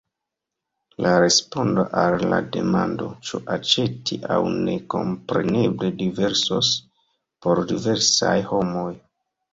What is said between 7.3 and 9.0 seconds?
por diversaj homoj.